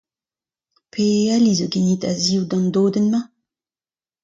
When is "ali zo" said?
1.35-1.65